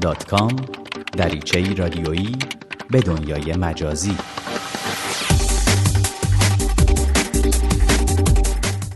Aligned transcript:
دات 0.00 0.30
دریچه 1.16 1.74
رادیویی 1.74 2.36
به 2.90 3.00
دنیای 3.00 3.56
مجازی. 3.56 4.16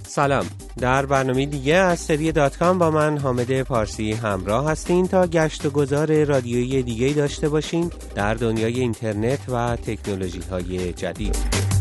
سلام. 0.06 0.46
در 0.78 1.06
برنامه 1.06 1.46
دیگه 1.46 1.74
از 1.74 2.01
سری 2.01 2.32
دات 2.32 2.56
کام 2.56 2.78
با 2.78 2.90
من 2.90 3.19
حامد 3.19 3.62
پارسی 3.62 4.12
همراه 4.12 4.71
هستین 4.71 5.08
تا 5.08 5.26
گشت 5.26 5.67
و 5.67 5.71
گذار 5.71 6.24
رادیویی 6.24 6.82
دیگه 6.82 7.08
داشته 7.08 7.49
باشین 7.49 7.90
در 8.15 8.35
دنیای 8.35 8.81
اینترنت 8.81 9.49
و 9.49 9.76
تکنولوژی 9.76 10.40
های 10.51 10.92
جدید. 10.92 11.76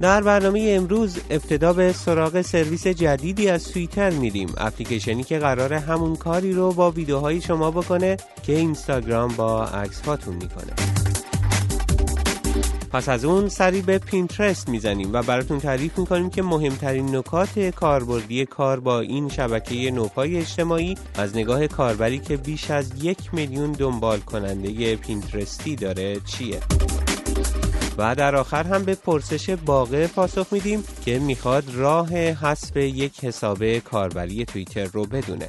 در 0.00 0.22
برنامه 0.22 0.74
امروز 0.76 1.18
ابتدا 1.30 1.72
به 1.72 1.92
سراغ 1.92 2.40
سرویس 2.40 2.86
جدیدی 2.86 3.48
از 3.48 3.72
توییتر 3.72 4.10
میریم. 4.10 4.54
اپلیکیشنی 4.56 5.24
که 5.24 5.38
قرار 5.38 5.72
همون 5.72 6.16
کاری 6.16 6.52
رو 6.52 6.72
با 6.72 6.90
ویدیوهای 6.90 7.40
شما 7.40 7.70
بکنه 7.70 8.16
که 8.42 8.52
اینستاگرام 8.52 9.36
با 9.36 9.64
عکس 9.64 10.00
هاتون 10.00 10.34
می‌کنه. 10.34 10.72
پس 12.92 13.08
از 13.08 13.24
اون 13.24 13.48
سری 13.48 13.82
به 13.82 13.98
پینترست 13.98 14.68
می‌زنیم 14.68 15.12
و 15.12 15.22
براتون 15.22 15.60
تعریف 15.60 15.98
می‌کنیم 15.98 16.30
که 16.30 16.42
مهمترین 16.42 17.16
نکات 17.16 17.58
کاربردی 17.58 18.44
کار 18.44 18.80
با 18.80 19.00
این 19.00 19.28
شبکه 19.28 19.90
نوپای 19.90 20.36
اجتماعی 20.38 20.94
از 21.14 21.36
نگاه 21.36 21.66
کاربری 21.66 22.18
که 22.18 22.36
بیش 22.36 22.70
از 22.70 23.04
یک 23.04 23.18
میلیون 23.32 23.72
دنبال 23.72 24.18
کننده 24.18 24.96
پینترستی 24.96 25.76
داره 25.76 26.20
چیه؟ 26.20 26.60
و 27.98 28.14
در 28.14 28.36
آخر 28.36 28.64
هم 28.64 28.84
به 28.84 28.94
پرسش 28.94 29.50
باقه 29.50 30.06
پاسخ 30.06 30.46
میدیم 30.50 30.84
که 31.04 31.18
می‌خواد 31.18 31.64
راه 31.74 32.08
حذف 32.16 32.76
یک 32.76 33.24
حساب 33.24 33.78
کاربری 33.78 34.44
توییتر 34.44 34.84
رو 34.84 35.06
بدونه. 35.06 35.48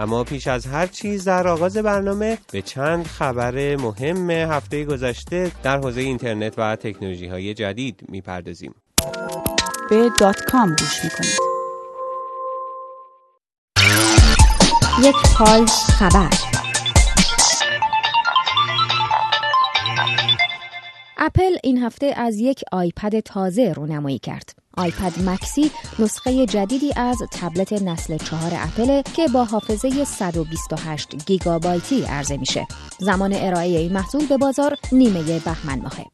اما 0.00 0.24
پیش 0.24 0.46
از 0.46 0.66
هر 0.66 0.86
چیز 0.86 1.24
در 1.24 1.48
آغاز 1.48 1.76
برنامه 1.76 2.38
به 2.52 2.62
چند 2.62 3.06
خبر 3.06 3.76
مهم 3.76 4.30
هفته 4.30 4.84
گذشته 4.84 5.52
در 5.62 5.78
حوزه 5.78 6.00
اینترنت 6.00 6.54
و 6.58 6.76
تکنولوژی 6.76 7.26
های 7.26 7.54
جدید 7.54 8.00
می‌پردازیم. 8.08 8.74
به 9.90 10.10
دات 10.20 10.44
کام 10.44 10.68
گوش 10.68 11.04
می‌کنید. 11.04 11.38
یک 15.02 15.16
پال 15.36 15.66
خبر. 15.66 16.53
اپل 21.18 21.56
این 21.62 21.82
هفته 21.82 22.06
از 22.06 22.38
یک 22.38 22.60
آیپد 22.72 23.20
تازه 23.20 23.72
رونمایی 23.76 24.18
کرد. 24.18 24.54
آیپد 24.76 25.12
مکسی 25.26 25.70
نسخه 25.98 26.46
جدیدی 26.46 26.92
از 26.96 27.16
تبلت 27.32 27.72
نسل 27.72 28.16
چهار 28.16 28.52
اپل 28.54 29.02
که 29.02 29.28
با 29.28 29.44
حافظه 29.44 30.04
128 30.04 31.26
گیگابایتی 31.26 32.02
عرضه 32.02 32.36
میشه. 32.36 32.66
زمان 32.98 33.32
ارائه 33.32 33.78
این 33.78 33.92
محصول 33.92 34.26
به 34.26 34.36
بازار 34.36 34.76
نیمه 34.92 35.22
بهمن 35.22 35.80
ماهه. 35.80 36.04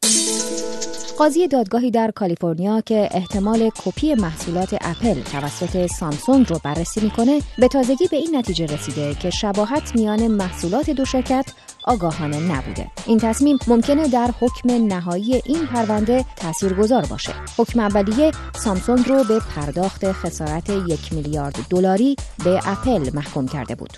قاضی 1.17 1.47
دادگاهی 1.47 1.91
در 1.91 2.11
کالیفرنیا 2.11 2.81
که 2.81 3.09
احتمال 3.11 3.69
کپی 3.85 4.13
محصولات 4.13 4.77
اپل 4.81 5.21
توسط 5.21 5.85
سامسونگ 5.85 6.49
رو 6.49 6.59
بررسی 6.63 7.01
می‌کنه 7.01 7.41
به 7.57 7.67
تازگی 7.67 8.07
به 8.11 8.17
این 8.17 8.35
نتیجه 8.35 8.65
رسیده 8.65 9.15
که 9.15 9.29
شباهت 9.29 9.95
میان 9.95 10.27
محصولات 10.27 10.89
دو 10.89 11.05
شرکت 11.05 11.45
آگاهانه 11.83 12.39
نبوده. 12.39 12.87
این 13.05 13.17
تصمیم 13.17 13.57
ممکنه 13.67 14.07
در 14.07 14.29
حکم 14.39 14.71
نهایی 14.87 15.41
این 15.45 15.65
پرونده 15.65 16.25
تاثیرگذار 16.35 17.05
باشه. 17.05 17.33
حکم 17.57 17.79
اولیه 17.79 18.31
سامسونگ 18.55 19.09
رو 19.09 19.23
به 19.23 19.39
پرداخت 19.55 20.11
خسارت 20.11 20.69
یک 20.69 21.13
میلیارد 21.13 21.55
دلاری 21.69 22.15
به 22.43 22.61
اپل 22.65 23.09
محکوم 23.13 23.47
کرده 23.47 23.75
بود. 23.75 23.97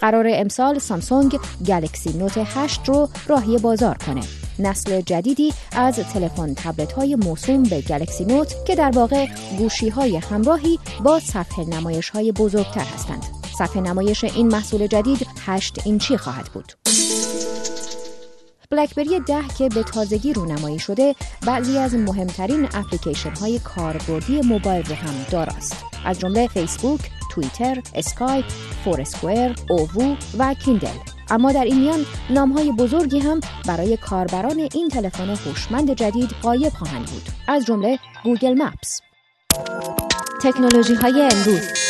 قرار 0.00 0.26
امسال 0.28 0.78
سامسونگ 0.78 1.38
گلکسی 1.66 2.18
نوت 2.18 2.38
8 2.44 2.88
رو 2.88 3.08
راهی 3.26 3.58
بازار 3.58 3.96
کنه. 4.06 4.20
نسل 4.58 5.00
جدیدی 5.00 5.52
از 5.72 5.96
تلفن 5.96 6.54
تبلت 6.54 6.92
های 6.92 7.16
موسوم 7.16 7.62
به 7.62 7.80
گلکسی 7.80 8.24
نوت 8.24 8.54
که 8.66 8.74
در 8.74 8.90
واقع 8.90 9.26
گوشی 9.58 9.88
های 9.88 10.16
همراهی 10.16 10.78
با 11.04 11.20
صفحه 11.20 11.64
نمایش 11.64 12.10
های 12.10 12.32
بزرگتر 12.32 12.84
هستند. 12.94 13.22
صفحه 13.58 13.82
نمایش 13.82 14.24
این 14.24 14.46
محصول 14.46 14.86
جدید 14.86 15.26
8 15.46 15.86
اینچی 15.86 16.16
خواهد 16.16 16.46
بود. 16.46 16.72
بلکبری 18.70 19.20
10 19.20 19.42
که 19.58 19.68
به 19.68 19.82
تازگی 19.82 20.32
رونمایی 20.32 20.78
شده 20.78 21.14
بعضی 21.46 21.78
از 21.78 21.94
مهمترین 21.94 22.68
اپلیکیشن 22.74 23.30
های 23.30 23.58
کاربردی 23.58 24.40
موبایل 24.40 24.86
رو 24.86 24.94
هم 24.94 25.14
داراست. 25.30 25.84
از 26.04 26.20
جمله 26.20 26.48
فیسبوک، 26.48 27.00
توییتر، 27.30 27.82
اسکایپ، 27.94 28.44
فورسکوئر، 28.84 29.54
اووو 29.70 30.16
و 30.38 30.54
کیندل. 30.54 30.96
اما 31.30 31.52
در 31.52 31.64
این 31.64 31.80
میان 31.80 32.06
نامهای 32.30 32.72
بزرگی 32.72 33.18
هم 33.18 33.40
برای 33.66 33.96
کاربران 33.96 34.68
این 34.74 34.88
تلفن 34.88 35.28
هوشمند 35.28 35.90
جدید 35.90 36.30
غایب 36.42 36.72
خواهند 36.72 37.06
بود. 37.06 37.28
از 37.48 37.66
جمله 37.66 37.98
گوگل 38.24 38.62
مپس. 38.62 39.00
تکنولوژی 40.42 40.94
های 40.94 41.22
امروز. 41.22 41.85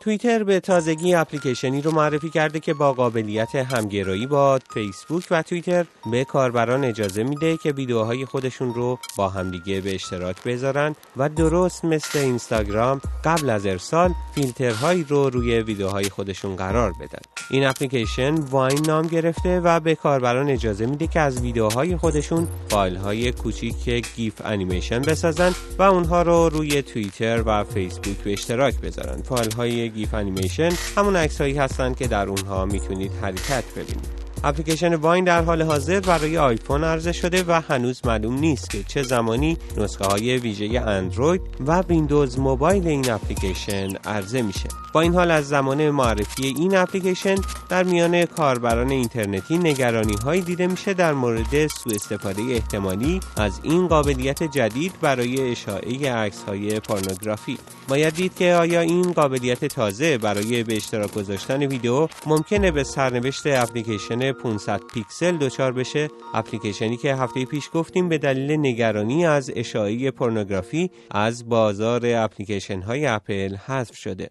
توییتر 0.00 0.44
به 0.44 0.60
تازگی 0.60 1.14
اپلیکیشنی 1.14 1.82
رو 1.82 1.90
معرفی 1.90 2.30
کرده 2.30 2.60
که 2.60 2.74
با 2.74 2.92
قابلیت 2.92 3.54
همگرایی 3.54 4.26
با 4.26 4.58
فیسبوک 4.74 5.24
و 5.30 5.42
توییتر 5.42 5.86
به 6.10 6.24
کاربران 6.24 6.84
اجازه 6.84 7.22
میده 7.22 7.56
که 7.56 7.72
ویدیوهای 7.72 8.24
خودشون 8.24 8.74
رو 8.74 8.98
با 9.16 9.28
همدیگه 9.28 9.80
به 9.80 9.94
اشتراک 9.94 10.42
بذارن 10.42 10.94
و 11.16 11.28
درست 11.28 11.84
مثل 11.84 12.18
اینستاگرام 12.18 13.00
قبل 13.24 13.50
از 13.50 13.66
ارسال 13.66 14.14
فیلترهایی 14.34 15.04
رو 15.08 15.30
روی 15.30 15.58
ویدیوهای 15.58 16.08
خودشون 16.08 16.56
قرار 16.56 16.92
بدن. 16.92 17.20
این 17.50 17.66
اپلیکیشن 17.66 18.34
واین 18.34 18.86
نام 18.86 19.06
گرفته 19.06 19.60
و 19.60 19.80
به 19.80 19.94
کاربران 19.94 20.48
اجازه 20.48 20.86
میده 20.86 21.06
که 21.06 21.20
از 21.20 21.40
ویدیوهای 21.40 21.96
خودشون 21.96 22.48
فایل 22.68 22.96
های 22.96 23.32
کوچیک 23.32 24.14
GIF 24.16 24.34
animation 24.44 25.02
بسازن 25.02 25.52
و 25.78 25.82
اونها 25.82 26.22
رو 26.22 26.48
روی 26.48 26.82
توییتر 26.82 27.42
و 27.46 27.64
فیسبوک 27.64 28.16
به 28.16 28.32
اشتراک 28.32 28.80
بذارن. 28.80 29.22
فایل 29.22 29.52
های 29.52 29.89
GIF 29.90 30.14
animation 30.14 30.70
همون 30.96 31.16
عکسهایی 31.16 31.58
هستند 31.58 31.96
که 31.96 32.06
در 32.06 32.28
اونها 32.28 32.66
می‌تونید 32.66 33.12
حرکت 33.22 33.64
ببینید. 33.76 34.29
اپلیکیشن 34.44 34.94
واین 34.94 35.24
در 35.24 35.42
حال 35.42 35.62
حاضر 35.62 36.00
برای 36.00 36.38
آیفون 36.38 36.84
عرضه 36.84 37.12
شده 37.12 37.44
و 37.48 37.60
هنوز 37.68 38.06
معلوم 38.06 38.38
نیست 38.38 38.70
که 38.70 38.82
چه 38.82 39.02
زمانی 39.02 39.56
نسخه 39.76 40.04
های 40.04 40.38
ویژه 40.38 40.80
اندروید 40.80 41.40
و 41.66 41.80
ویندوز 41.80 42.38
موبایل 42.38 42.86
این 42.86 43.10
اپلیکیشن 43.10 43.96
عرضه 44.04 44.42
میشه. 44.42 44.68
با 44.92 45.00
این 45.00 45.14
حال 45.14 45.30
از 45.30 45.48
زمان 45.48 45.90
معرفی 45.90 46.46
این 46.46 46.76
اپلیکیشن 46.76 47.34
در 47.68 47.82
میان 47.82 48.24
کاربران 48.24 48.90
اینترنتی 48.90 49.58
نگرانی 49.58 50.16
هایی 50.24 50.42
دیده 50.42 50.66
میشه 50.66 50.94
در 50.94 51.12
مورد 51.12 51.66
سوء 51.66 51.94
استفاده 51.94 52.42
احتمالی 52.42 53.20
از 53.36 53.60
این 53.62 53.88
قابلیت 53.88 54.42
جدید 54.42 54.92
برای 55.00 55.50
اشاعه 55.50 56.12
عکس 56.12 56.42
های 56.42 56.80
پورنوگرافی. 56.80 57.58
باید 57.88 58.14
دید 58.14 58.34
که 58.34 58.54
آیا 58.54 58.80
این 58.80 59.12
قابلیت 59.12 59.64
تازه 59.64 60.18
برای 60.18 60.62
به 60.62 60.76
اشتراک 60.76 61.14
گذاشتن 61.14 61.62
ویدیو 61.62 62.08
ممکنه 62.26 62.70
به 62.70 62.84
سرنوشت 62.84 63.46
اپلیکیشن 63.46 64.29
500 64.32 64.80
پیکسل 64.94 65.36
دچار 65.36 65.72
بشه. 65.72 66.08
اپلیکیشنی 66.34 66.96
که 66.96 67.14
هفته 67.14 67.44
پیش 67.44 67.70
گفتیم 67.74 68.08
به 68.08 68.18
دلیل 68.18 68.50
نگرانی 68.50 69.26
از 69.26 69.52
اشاعه 69.56 70.10
پورنوگرافی 70.10 70.90
از 71.10 71.48
بازار 71.48 72.02
اپلیکیشن 72.04 72.80
های 72.80 73.06
اپل 73.06 73.56
حذف 73.56 73.96
شده. 73.96 74.30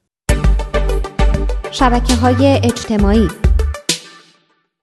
شبکه 1.72 2.16
های 2.16 2.46
اجتماعی. 2.64 3.28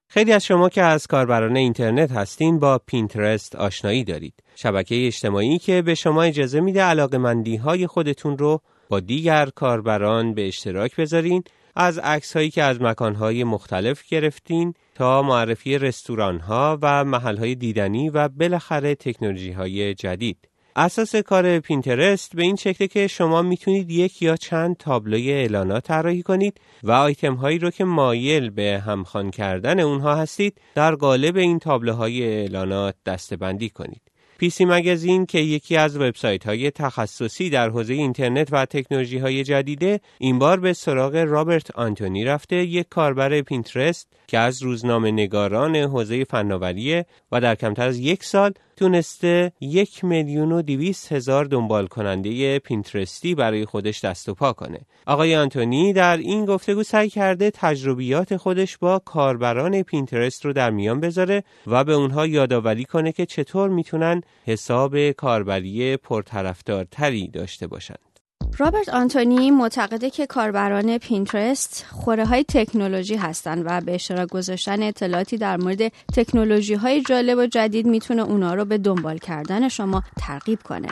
خیلی 0.08 0.32
از 0.32 0.44
شما 0.44 0.68
که 0.68 0.82
از 0.82 1.06
کاربران 1.06 1.56
اینترنت 1.56 2.12
هستین 2.12 2.58
با 2.58 2.78
پینترست 2.86 3.56
آشنایی 3.56 4.04
دارید. 4.04 4.34
شبکه 4.54 5.06
اجتماعی 5.06 5.58
که 5.58 5.82
به 5.82 5.94
شما 5.94 6.22
اجازه 6.22 6.60
میده 6.60 6.82
علاقمندی 6.82 7.56
های 7.56 7.86
خودتون 7.86 8.38
رو 8.38 8.60
با 8.88 9.00
دیگر 9.00 9.48
کاربران 9.54 10.34
به 10.34 10.48
اشتراک 10.48 10.96
بذارین. 10.96 11.44
از 11.76 11.98
عکس 11.98 12.36
هایی 12.36 12.50
که 12.50 12.62
از 12.62 12.82
مکان 12.82 13.14
های 13.14 13.44
مختلف 13.44 14.08
گرفتین 14.08 14.74
تا 14.96 15.22
معرفی 15.22 15.78
رستوران 15.78 16.38
ها 16.38 16.78
و 16.82 17.04
محل 17.04 17.36
های 17.36 17.54
دیدنی 17.54 18.10
و 18.10 18.28
بالاخره 18.28 18.94
تکنولوژی 18.94 19.52
های 19.52 19.94
جدید. 19.94 20.48
اساس 20.76 21.16
کار 21.16 21.58
پینترست 21.58 22.36
به 22.36 22.42
این 22.42 22.56
شکله 22.56 22.88
که 22.88 23.06
شما 23.06 23.42
می‌تونید 23.42 23.90
یک 23.90 24.22
یا 24.22 24.36
چند 24.36 24.76
تابلوی 24.76 25.32
اعلانات 25.32 25.84
طراحی 25.84 26.22
کنید 26.22 26.60
و 26.82 26.92
آیتم 26.92 27.34
هایی 27.34 27.58
رو 27.58 27.70
که 27.70 27.84
مایل 27.84 28.50
به 28.50 28.82
همخوان 28.86 29.30
کردن 29.30 29.80
اونها 29.80 30.14
هستید 30.14 30.60
در 30.74 30.94
قالب 30.94 31.36
این 31.36 31.58
تابلوهای 31.58 32.22
اعلانات 32.24 32.94
دستبندی 33.06 33.70
کنید. 33.70 34.05
پیسی 34.38 34.64
مگزین 34.64 35.26
که 35.26 35.38
یکی 35.38 35.76
از 35.76 35.96
وبسایت 35.96 36.46
های 36.46 36.70
تخصصی 36.70 37.50
در 37.50 37.70
حوزه 37.70 37.94
اینترنت 37.94 38.48
و 38.52 38.66
تکنولوژی 38.66 39.18
های 39.18 39.44
جدیده 39.44 40.00
این 40.18 40.38
بار 40.38 40.60
به 40.60 40.72
سراغ 40.72 41.16
رابرت 41.16 41.70
آنتونی 41.70 42.24
رفته 42.24 42.56
یک 42.56 42.86
کاربر 42.90 43.40
پینترست 43.40 44.08
که 44.26 44.38
از 44.38 44.62
روزنامه 44.62 45.10
نگاران 45.10 45.76
حوزه 45.76 46.24
فناوریه 46.24 47.06
و 47.32 47.40
در 47.40 47.54
کمتر 47.54 47.86
از 47.86 47.98
یک 47.98 48.24
سال 48.24 48.52
تونسته 48.76 49.52
یک 49.60 50.04
میلیون 50.04 50.52
و 50.52 50.62
دویست 50.62 51.12
هزار 51.12 51.44
دنبال 51.44 51.86
کننده 51.86 52.58
پینترستی 52.58 53.34
برای 53.34 53.64
خودش 53.64 54.04
دست 54.04 54.28
و 54.28 54.34
پا 54.34 54.52
کنه. 54.52 54.80
آقای 55.06 55.36
آنتونی 55.36 55.92
در 55.92 56.16
این 56.16 56.44
گفتگو 56.44 56.82
سعی 56.82 57.08
کرده 57.08 57.50
تجربیات 57.50 58.36
خودش 58.36 58.78
با 58.78 58.98
کاربران 58.98 59.82
پینترست 59.82 60.44
رو 60.44 60.52
در 60.52 60.70
میان 60.70 61.00
بذاره 61.00 61.44
و 61.66 61.84
به 61.84 61.92
اونها 61.92 62.26
یادآوری 62.26 62.84
کنه 62.84 63.12
که 63.12 63.26
چطور 63.26 63.68
می‌تونن 63.68 64.22
حساب 64.44 65.10
کاربری 65.10 65.96
پرطرفدارتری 65.96 67.28
داشته 67.28 67.66
باشند. 67.66 68.15
رابرت 68.58 68.88
آنتونی 68.88 69.50
معتقده 69.50 70.10
که 70.10 70.26
کاربران 70.26 70.98
پینترست 70.98 71.86
خوره 71.90 72.26
های 72.26 72.44
تکنولوژی 72.44 73.16
هستند 73.16 73.62
و 73.66 73.80
به 73.80 73.94
اشتراک 73.94 74.28
گذاشتن 74.28 74.82
اطلاعاتی 74.82 75.38
در 75.38 75.56
مورد 75.56 75.92
تکنولوژی 76.16 76.74
های 76.74 77.02
جالب 77.02 77.38
و 77.38 77.46
جدید 77.46 77.86
می‌تونه 77.86 78.22
اونا 78.22 78.54
رو 78.54 78.64
به 78.64 78.78
دنبال 78.78 79.18
کردن 79.18 79.68
شما 79.68 80.02
ترغیب 80.18 80.62
کنه. 80.62 80.88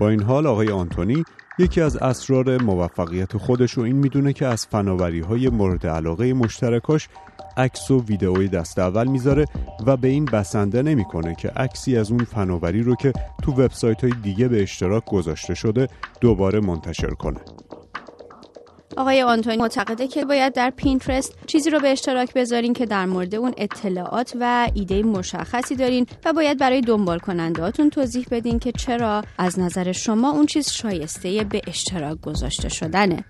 با 0.00 0.08
این 0.08 0.22
حال 0.22 0.46
آقای 0.46 0.68
آنتونی 0.68 1.24
یکی 1.58 1.80
از 1.80 1.96
اسرار 1.96 2.62
موفقیت 2.62 3.36
خودش 3.36 3.72
رو 3.72 3.82
این 3.82 3.96
می‌دونه 3.96 4.32
که 4.32 4.46
از 4.46 4.66
فناوری 4.66 5.20
های 5.20 5.48
مورد 5.48 5.86
علاقه 5.86 6.32
مشترکاش 6.32 7.08
عکس 7.56 7.90
و 7.90 8.04
ویدئوی 8.04 8.48
دست 8.48 8.78
اول 8.78 9.06
می‌ذاره 9.06 9.44
و 9.86 9.96
به 9.96 10.08
این 10.08 10.24
بسنده 10.24 10.82
نمی‌کنه 10.82 11.34
که 11.34 11.48
عکسی 11.48 11.96
از 11.96 12.10
اون 12.10 12.24
فناوری 12.24 12.82
رو 12.82 12.94
که 12.94 13.12
تو 13.42 13.52
وبسایت 13.52 14.04
های 14.04 14.12
دیگه 14.22 14.48
به 14.48 14.62
اشتراک 14.62 15.04
گذاشته 15.04 15.54
شده 15.54 15.88
دوباره 16.20 16.60
منتشر 16.60 17.10
کنه. 17.10 17.40
آقای 18.96 19.22
آنتونی 19.22 19.56
معتقده 19.56 20.08
که 20.08 20.24
باید 20.24 20.52
در 20.52 20.70
پینترست 20.70 21.34
چیزی 21.46 21.70
رو 21.70 21.80
به 21.80 21.88
اشتراک 21.88 22.34
بذارین 22.34 22.72
که 22.72 22.86
در 22.86 23.06
مورد 23.06 23.34
اون 23.34 23.54
اطلاعات 23.56 24.36
و 24.40 24.70
ایده 24.74 25.02
مشخصی 25.02 25.76
دارین 25.76 26.06
و 26.24 26.32
باید 26.32 26.58
برای 26.58 26.80
دنبال 26.80 27.18
کنندهاتون 27.18 27.90
توضیح 27.90 28.26
بدین 28.30 28.58
که 28.58 28.72
چرا 28.72 29.24
از 29.38 29.58
نظر 29.58 29.92
شما 29.92 30.30
اون 30.30 30.46
چیز 30.46 30.70
شایسته 30.70 31.44
به 31.44 31.60
اشتراک 31.66 32.20
گذاشته 32.20 32.68
شدنه. 32.68 33.24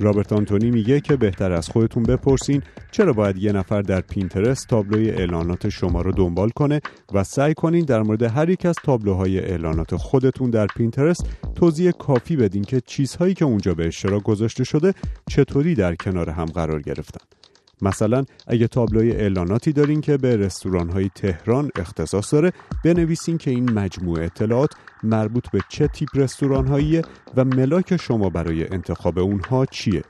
رابرت 0.00 0.32
آنتونی 0.32 0.70
میگه 0.70 1.00
که 1.00 1.16
بهتر 1.16 1.52
از 1.52 1.68
خودتون 1.68 2.02
بپرسین 2.02 2.62
چرا 2.90 3.12
باید 3.12 3.36
یه 3.36 3.52
نفر 3.52 3.82
در 3.82 4.00
پینترست 4.00 4.68
تابلوی 4.68 5.10
اعلانات 5.10 5.68
شما 5.68 6.02
رو 6.02 6.12
دنبال 6.12 6.50
کنه 6.50 6.80
و 7.14 7.24
سعی 7.24 7.54
کنین 7.54 7.84
در 7.84 8.02
مورد 8.02 8.22
هر 8.22 8.48
یک 8.48 8.66
از 8.66 8.74
تابلوهای 8.84 9.38
اعلانات 9.38 9.96
خودتون 9.96 10.50
در 10.50 10.66
پینترست 10.66 11.26
توضیح 11.54 11.90
کافی 11.90 12.36
بدین 12.36 12.64
که 12.64 12.80
چیزهایی 12.80 13.34
که 13.34 13.44
اونجا 13.44 13.74
به 13.74 13.86
اشتراک 13.86 14.22
گذاشته 14.22 14.64
شده 14.64 14.94
چطوری 15.30 15.74
در 15.74 15.94
کنار 15.94 16.30
هم 16.30 16.44
قرار 16.44 16.82
گرفتن. 16.82 17.37
مثلا 17.82 18.24
اگه 18.46 18.66
تابلوی 18.66 19.12
اعلاناتی 19.12 19.72
دارین 19.72 20.00
که 20.00 20.16
به 20.16 20.36
رستوران 20.36 20.90
های 20.90 21.10
تهران 21.14 21.70
اختصاص 21.76 22.34
داره 22.34 22.52
بنویسین 22.84 23.38
که 23.38 23.50
این 23.50 23.70
مجموعه 23.70 24.24
اطلاعات 24.24 24.70
مربوط 25.02 25.50
به 25.50 25.60
چه 25.68 25.88
تیپ 25.88 26.08
رستوران 26.14 26.66
و 27.36 27.44
ملاک 27.44 27.96
شما 27.96 28.30
برای 28.30 28.68
انتخاب 28.68 29.18
اونها 29.18 29.66
چیه. 29.66 30.02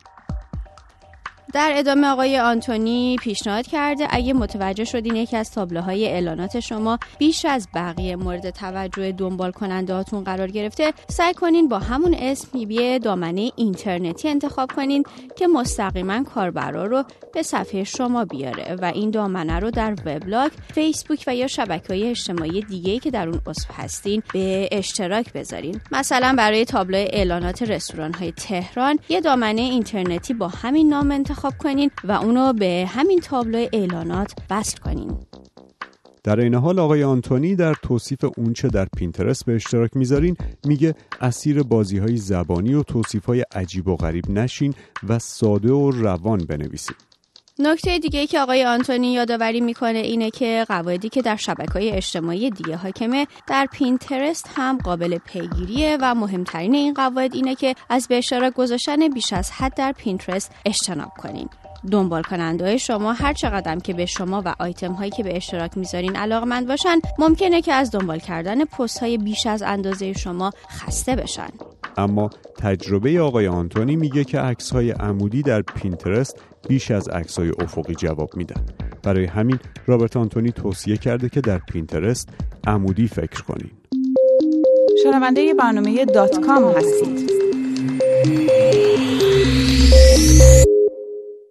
در 1.53 1.73
ادامه 1.77 2.07
آقای 2.07 2.39
آنتونی 2.39 3.17
پیشنهاد 3.21 3.67
کرده 3.67 4.07
اگه 4.11 4.33
متوجه 4.33 4.85
شدین 4.85 5.17
یکی 5.17 5.37
از 5.37 5.51
تابلوهای 5.51 6.07
اعلانات 6.07 6.61
شما 6.61 6.99
بیش 7.19 7.45
از 7.45 7.69
بقیه 7.75 8.17
مورد 8.17 8.51
توجه 8.51 9.13
دنبال 9.13 9.51
کنندهاتون 9.51 10.25
قرار 10.25 10.51
گرفته 10.51 10.93
سعی 11.09 11.35
کنین 11.35 11.69
با 11.69 11.79
همون 11.79 12.15
اسم 12.15 12.59
یه 12.59 12.99
دامنه 12.99 13.51
اینترنتی 13.57 14.29
انتخاب 14.29 14.73
کنین 14.73 15.03
که 15.37 15.47
مستقیما 15.47 16.23
کاربرا 16.23 16.87
رو 16.87 17.05
به 17.35 17.43
صفحه 17.43 17.85
شما 17.85 18.25
بیاره 18.25 18.75
و 18.75 18.85
این 18.85 19.11
دامنه 19.11 19.59
رو 19.59 19.71
در 19.71 19.97
وبلاگ، 20.07 20.51
فیسبوک 20.75 21.25
و 21.27 21.35
یا 21.35 21.47
شبکه 21.47 21.89
های 21.89 22.11
اجتماعی 22.11 22.63
دیگه 22.63 22.99
که 22.99 23.11
در 23.11 23.29
اون 23.29 23.41
عضو 23.47 23.73
هستین 23.77 24.23
به 24.33 24.69
اشتراک 24.73 25.33
بذارین. 25.33 25.81
مثلا 25.93 26.35
برای 26.39 26.65
تابلو 26.65 26.97
اعلانات 26.97 27.63
رستوران 27.63 28.15
های 28.15 28.33
تهران 28.33 28.99
یه 29.09 29.21
دامنه 29.21 29.61
اینترنتی 29.61 30.35
با 30.35 30.49
همین 30.49 30.89
نام 30.89 31.11
انتخاب 31.11 31.38
انتخاب 31.39 31.59
کنین 31.59 31.91
و 32.05 32.13
اونو 32.13 32.53
به 32.53 32.85
همین 32.89 33.21
تابلو 33.21 33.67
اعلانات 33.73 34.33
وصل 34.51 34.79
کنین. 34.79 35.17
در 36.25 36.41
این 36.41 36.55
حال 36.55 36.79
آقای 36.79 37.05
آنتونی 37.05 37.57
در 37.57 37.75
توصیف 37.83 38.25
اونچه 38.37 38.69
در 38.69 38.87
پینترست 38.97 39.45
به 39.45 39.55
اشتراک 39.55 39.97
می‌ذارین 39.97 40.37
میگه 40.67 40.95
اسیر 41.21 41.63
بازی 41.63 41.99
های 41.99 42.17
زبانی 42.17 42.75
و 42.75 42.83
توصیف 42.83 43.25
های 43.25 43.45
عجیب 43.55 43.89
و 43.89 43.97
غریب 43.97 44.31
نشین 44.31 44.75
و 45.09 45.19
ساده 45.19 45.73
و 45.73 45.91
روان 45.91 46.39
بنویسین 46.39 46.97
نکته 47.61 47.99
دیگه 47.99 48.21
ای 48.21 48.27
که 48.27 48.41
آقای 48.41 48.65
آنتونی 48.65 49.13
یادآوری 49.13 49.61
می‌کنه 49.61 49.99
اینه 49.99 50.31
که 50.31 50.65
قواعدی 50.69 51.09
که 51.09 51.23
در 51.23 51.37
شبکه 51.37 51.73
های 51.73 51.91
اجتماعی 51.91 52.51
دیگه 52.51 52.77
حاکمه 52.77 53.27
در 53.47 53.67
پینترست 53.73 54.51
هم 54.57 54.79
قابل 54.79 55.19
پیگیریه 55.19 55.99
و 56.01 56.15
مهمترین 56.15 56.75
این 56.75 56.95
قواعد 56.95 57.35
اینه 57.35 57.55
که 57.55 57.75
از 57.91 58.09
به 58.09 58.19
اشتراک 58.19 58.55
گذاشتن 58.55 59.09
بیش 59.09 59.33
از 59.33 59.51
حد 59.51 59.75
در 59.75 59.93
پینترست 59.93 60.53
اجتناب 60.67 61.11
کنین 61.19 61.49
دنبال 61.91 62.23
کننده 62.23 62.65
های 62.65 62.79
شما 62.79 63.13
هر 63.13 63.33
چقدر 63.33 63.77
که 63.77 63.95
به 63.95 64.07
شما 64.07 64.43
و 64.45 64.55
آیتم 64.59 64.93
هایی 64.93 65.11
که 65.11 65.23
به 65.23 65.37
اشتراک 65.37 65.79
می‌ذارین 65.79 66.17
علاقمند 66.17 66.69
باشن 66.69 66.99
ممکنه 67.19 67.63
که 67.63 67.73
از 67.73 67.91
دنبال 67.91 68.19
کردن 68.19 68.65
پست 68.65 68.99
های 68.99 69.19
بیش 69.19 69.47
از 69.47 69.63
اندازه 69.63 70.13
شما 70.13 70.51
خسته 70.71 71.17
بشن. 71.17 71.49
اما 71.97 72.31
تجربه 72.59 73.21
آقای 73.21 73.49
آنتونی 73.49 73.97
میگه 73.97 74.25
که 74.25 74.41
عکس 74.41 74.71
های 74.71 74.91
عمودی 74.91 75.43
در 75.43 75.63
پینترست 75.63 76.37
بیش 76.69 76.91
از 76.91 77.09
عکس 77.09 77.39
های 77.39 77.53
افقی 77.59 77.95
جواب 77.95 78.37
میدن 78.37 78.67
برای 79.03 79.25
همین 79.25 79.59
رابرت 79.87 80.17
آنتونی 80.17 80.53
توصیه 80.53 80.97
کرده 80.97 81.29
که 81.29 81.41
در 81.41 81.59
پینترست 81.59 82.29
عمودی 82.67 83.09
فکر 83.09 83.43
کنین. 83.43 83.71
شنونده 85.03 85.55
برنامه 85.55 86.05
دات 86.05 86.41
کام 86.47 86.65
هستید. 86.65 87.48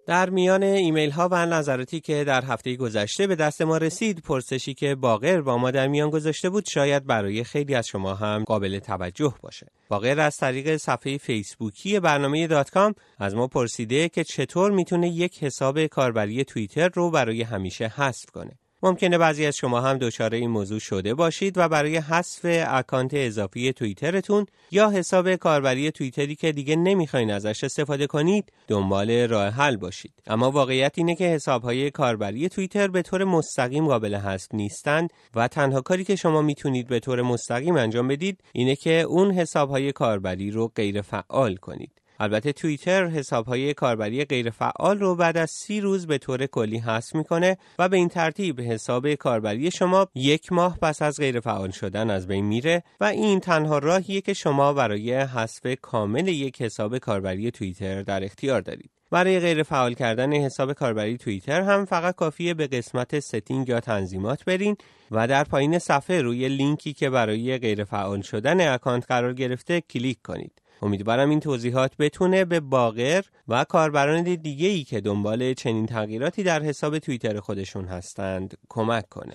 در 0.08 0.30
میان 0.30 0.64
ایمیل 0.64 1.12
ها 1.12 1.30
و 1.32 1.46
نظراتی 1.46 2.00
که 2.00 2.24
در 2.24 2.46
هفته 2.46 2.76
گذشته 2.76 3.28
به 3.28 3.36
دست 3.36 3.62
ما 3.62 3.78
رسید 3.78 4.20
پرسشی 4.20 4.74
که 4.74 4.96
باقر 4.96 5.42
با 5.42 5.58
ما 5.58 5.72
در 5.72 5.88
میان 5.88 6.10
گذاشته 6.10 6.50
بود 6.50 6.66
شاید 6.66 7.06
برای 7.06 7.44
خیلی 7.44 7.76
از 7.76 7.88
شما 7.88 8.14
هم 8.14 8.44
قابل 8.44 8.80
توجه 8.80 9.34
باشه. 9.42 9.68
باقر 9.90 10.20
از 10.20 10.38
طریق 10.38 10.78
صفحه 10.78 11.18
فیسبوکی 11.18 12.00
برنامه 12.00 12.48
دات 12.48 12.70
کام 12.70 12.96
از 13.18 13.36
ما 13.36 13.48
پرسیده 13.48 14.10
که 14.10 14.24
چطور 14.24 14.72
می‌تونه 14.72 15.10
یک 15.10 15.44
حساب 15.44 15.86
کاربری 15.86 16.44
توییتر 16.44 16.90
رو 16.94 17.12
برای 17.12 17.42
همیشه 17.42 17.88
حذف 17.88 18.26
کنه. 18.26 18.60
ممکنه 18.84 19.18
بعضی 19.18 19.46
از 19.46 19.56
شما 19.56 19.82
هم 19.82 19.98
دچار 19.98 20.34
این 20.34 20.50
موضوع 20.50 20.80
شده 20.80 21.14
باشید 21.14 21.58
و 21.58 21.70
برای 21.70 21.98
حذف 21.98 22.40
اکانت 22.68 23.12
اضافی 23.14 23.74
توییترتون 23.74 24.46
یا 24.72 24.90
حساب 24.90 25.36
کاربری 25.36 25.92
توییتری 25.92 26.36
که 26.36 26.52
دیگه 26.52 26.76
نمی‌خواین 26.76 27.32
ازش 27.32 27.64
استفاده 27.64 28.08
کنید 28.08 28.54
دنبال 28.68 29.28
راه 29.28 29.48
حل 29.50 29.76
باشید. 29.78 30.14
اما 30.28 30.52
واقعیت 30.52 30.94
اینه 30.96 31.16
که 31.16 31.24
حسابهای 31.24 31.92
کاربری 31.92 32.50
توییتر 32.50 32.88
به 32.88 33.02
طور 33.02 33.24
مستقیم 33.24 33.88
قابل 33.88 34.16
حذف 34.16 34.48
نیستند 34.54 35.10
و 35.36 35.48
تنها 35.48 35.82
کاری 35.82 36.04
که 36.04 36.16
شما 36.16 36.42
می‌تونید 36.42 36.88
به 36.88 37.00
طور 37.00 37.22
مستقیم 37.22 37.76
انجام 37.76 38.08
بدید 38.08 38.44
اینه 38.54 38.76
که 38.76 39.02
اون 39.02 39.32
حسابهای 39.32 39.92
کاربری 39.92 40.52
رو 40.52 40.68
غیر 40.76 41.02
فعال 41.02 41.56
کنید. 41.56 41.92
البته 42.20 42.54
توییتر 42.54 43.08
حسابهای 43.08 43.74
کاربری 43.74 44.26
غیرفعال 44.26 45.00
رو 45.00 45.16
بعد 45.16 45.38
از 45.38 45.52
سی 45.52 45.82
روز 45.82 46.08
به 46.08 46.18
طور 46.18 46.46
کلی 46.46 46.78
حذف 46.78 47.16
می‌کنه 47.16 47.58
و 47.80 47.90
به 47.90 47.98
این 47.98 48.10
ترتیب 48.10 48.62
حساب 48.62 49.14
کاربری 49.14 49.72
شما 49.72 50.08
یک 50.16 50.52
ماه 50.52 50.78
پس 50.82 51.02
از 51.02 51.20
غیرفعال 51.20 51.72
شدن 51.72 52.10
از 52.10 52.28
بین 52.28 52.46
میره 52.46 52.84
و 53.00 53.06
این 53.06 53.40
تنها 53.40 53.78
راهیه 53.78 54.22
که 54.22 54.34
شما 54.34 54.74
برای 54.74 55.14
حذف 55.14 55.68
کامل 55.82 56.28
یک 56.28 56.62
حساب 56.62 56.98
کاربری 56.98 57.52
توییتر 57.52 58.02
در 58.02 58.24
اختیار 58.24 58.62
دارید. 58.62 58.90
برای 59.12 59.40
غیر 59.40 59.64
فعال 59.64 59.94
کردن 59.94 60.34
حساب 60.34 60.74
کاربری 60.74 61.18
توییتر 61.18 61.62
هم 61.62 61.86
فقط 61.86 62.16
کافیه 62.16 62.54
به 62.54 62.68
قسمت 62.68 63.20
setting 63.20 63.70
یا 63.70 63.80
تنظیمات 63.80 64.46
برین 64.46 64.78
و 65.12 65.28
در 65.28 65.44
پایین 65.44 65.80
صفحه 65.80 66.22
روی 66.22 66.50
لینکی 66.50 66.94
که 66.94 67.10
برای 67.10 67.58
غیر 67.58 67.84
فعال 67.84 68.22
شدن 68.22 68.74
اکانت 68.74 69.06
قرار 69.08 69.34
گرفته 69.34 69.82
کلیک 69.82 70.22
کنید. 70.22 70.62
امیدوارم 70.82 71.30
این 71.30 71.40
توضیحات 71.40 71.92
بتونه 72.00 72.46
به 72.46 72.60
باقر 72.60 73.22
و 73.48 73.64
کاربران 73.64 74.24
دیگه 74.24 74.68
ای 74.68 74.84
که 74.84 75.02
دنبال 75.02 75.54
چنین 75.54 75.86
تغییراتی 75.86 76.44
در 76.44 76.64
حساب 76.64 77.00
توییتر 77.00 77.40
خودشون 77.40 77.86
هستند 77.86 78.58
کمک 78.70 79.10
کنه. 79.10 79.34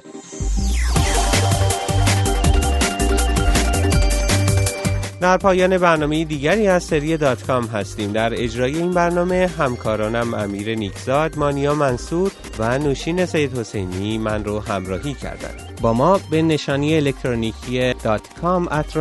در 5.22 5.36
پایان 5.36 5.78
برنامه 5.78 6.24
دیگری 6.24 6.68
از 6.68 6.84
سری 6.84 7.16
دات 7.16 7.46
کام 7.46 7.64
هستیم. 7.64 8.12
در 8.12 8.42
اجرای 8.42 8.76
این 8.76 8.90
برنامه 8.90 9.50
همکارانم 9.58 10.34
امیر 10.34 10.74
نیکزاد 10.74 11.38
مانیا 11.38 11.74
منصور 11.74 12.32
و 12.58 12.78
نوشین 12.78 13.26
سید 13.26 13.58
حسینی 13.58 14.18
من 14.18 14.44
رو 14.44 14.60
همراهی 14.60 15.14
کردند. 15.14 15.71
با 15.82 15.92
ما 15.92 16.20
به 16.30 16.42
نشانی 16.42 16.96
الکترونیکی 16.96 17.92
.com 17.92 18.68
at 18.70 18.96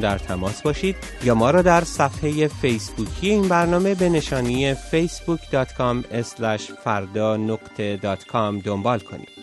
در 0.00 0.18
تماس 0.18 0.62
باشید 0.62 0.96
یا 1.24 1.34
ما 1.34 1.50
را 1.50 1.62
در 1.62 1.84
صفحه 1.84 2.48
فیسبوکی 2.48 3.30
این 3.30 3.48
برنامه 3.48 3.94
به 3.94 4.08
نشانی 4.08 4.74
facebook.com 4.74 6.04
فردا 6.84 7.36
دنبال 8.64 8.98
کنید. 8.98 9.39